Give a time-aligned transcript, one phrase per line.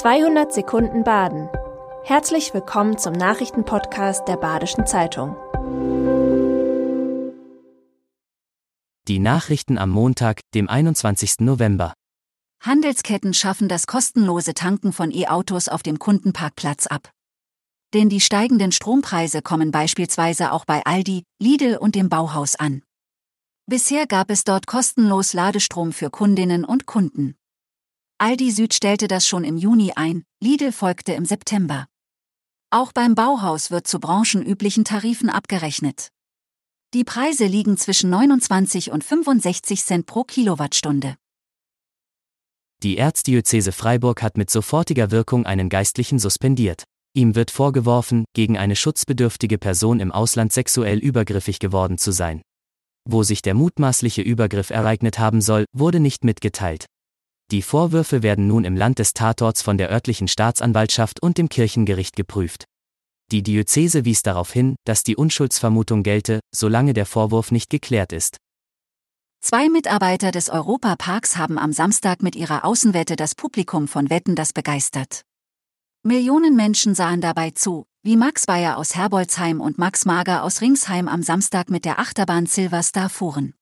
[0.00, 1.50] 200 Sekunden Baden.
[2.04, 5.36] Herzlich willkommen zum Nachrichtenpodcast der Badischen Zeitung.
[9.08, 11.40] Die Nachrichten am Montag, dem 21.
[11.40, 11.92] November.
[12.62, 17.10] Handelsketten schaffen das kostenlose Tanken von E-Autos auf dem Kundenparkplatz ab.
[17.92, 22.80] Denn die steigenden Strompreise kommen beispielsweise auch bei Aldi, Lidl und dem Bauhaus an.
[23.66, 27.36] Bisher gab es dort kostenlos Ladestrom für Kundinnen und Kunden.
[28.22, 31.86] Aldi Süd stellte das schon im Juni ein, Lidl folgte im September.
[32.68, 36.10] Auch beim Bauhaus wird zu branchenüblichen Tarifen abgerechnet.
[36.92, 41.16] Die Preise liegen zwischen 29 und 65 Cent pro Kilowattstunde.
[42.82, 46.84] Die Erzdiözese Freiburg hat mit sofortiger Wirkung einen Geistlichen suspendiert.
[47.14, 52.42] Ihm wird vorgeworfen, gegen eine schutzbedürftige Person im Ausland sexuell übergriffig geworden zu sein.
[53.08, 56.84] Wo sich der mutmaßliche Übergriff ereignet haben soll, wurde nicht mitgeteilt.
[57.50, 62.14] Die Vorwürfe werden nun im Land des Tatorts von der örtlichen Staatsanwaltschaft und dem Kirchengericht
[62.14, 62.64] geprüft.
[63.32, 68.36] Die Diözese wies darauf hin, dass die Unschuldsvermutung gelte, solange der Vorwurf nicht geklärt ist.
[69.40, 74.52] Zwei Mitarbeiter des Europaparks haben am Samstag mit ihrer Außenwette das Publikum von Wetten das
[74.52, 75.22] begeistert.
[76.02, 81.08] Millionen Menschen sahen dabei zu, wie Max Bayer aus Herbolzheim und Max Mager aus Ringsheim
[81.08, 83.54] am Samstag mit der Achterbahn Silver Star fuhren.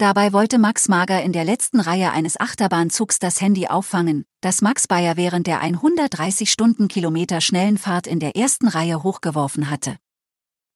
[0.00, 4.88] Dabei wollte Max Mager in der letzten Reihe eines Achterbahnzugs das Handy auffangen, das Max
[4.88, 9.98] Bayer während der 130 Stundenkilometer schnellen Fahrt in der ersten Reihe hochgeworfen hatte.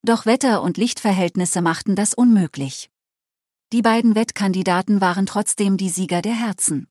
[0.02, 2.90] Doch Wetter- und Lichtverhältnisse machten das unmöglich.
[3.72, 6.86] Die beiden Wettkandidaten waren trotzdem die Sieger der Herzen.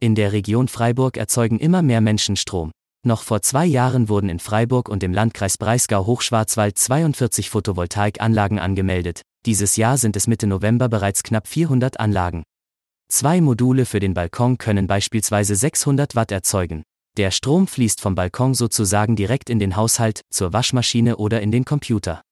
[0.00, 2.72] In der Region Freiburg erzeugen immer mehr Menschen Strom.
[3.06, 9.76] Noch vor zwei Jahren wurden in Freiburg und im Landkreis Breisgau-Hochschwarzwald 42 Photovoltaikanlagen angemeldet, dieses
[9.76, 12.44] Jahr sind es Mitte November bereits knapp 400 Anlagen.
[13.10, 16.82] Zwei Module für den Balkon können beispielsweise 600 Watt erzeugen.
[17.18, 21.66] Der Strom fließt vom Balkon sozusagen direkt in den Haushalt, zur Waschmaschine oder in den
[21.66, 22.22] Computer.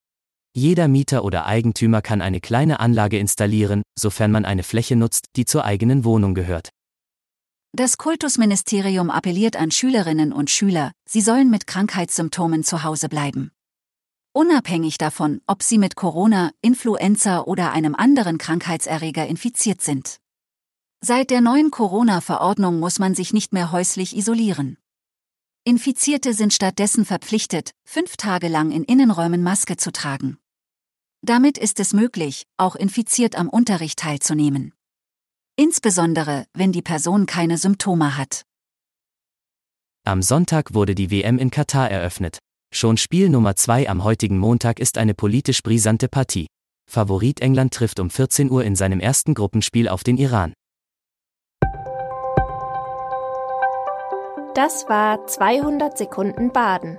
[0.55, 5.45] Jeder Mieter oder Eigentümer kann eine kleine Anlage installieren, sofern man eine Fläche nutzt, die
[5.45, 6.71] zur eigenen Wohnung gehört.
[7.75, 13.51] Das Kultusministerium appelliert an Schülerinnen und Schüler, sie sollen mit Krankheitssymptomen zu Hause bleiben.
[14.35, 20.19] Unabhängig davon, ob sie mit Corona, Influenza oder einem anderen Krankheitserreger infiziert sind.
[21.01, 24.77] Seit der neuen Corona-Verordnung muss man sich nicht mehr häuslich isolieren.
[25.65, 30.37] Infizierte sind stattdessen verpflichtet, fünf Tage lang in Innenräumen Maske zu tragen.
[31.23, 34.75] Damit ist es möglich, auch infiziert am Unterricht teilzunehmen.
[35.63, 38.43] Insbesondere, wenn die Person keine Symptome hat.
[40.05, 42.39] Am Sonntag wurde die WM in Katar eröffnet.
[42.75, 46.49] Schon Spiel Nummer 2 am heutigen Montag ist eine politisch brisante Partie.
[46.91, 50.53] Favorit England trifft um 14 Uhr in seinem ersten Gruppenspiel auf den Iran.
[54.57, 56.99] Das war 200 Sekunden Baden.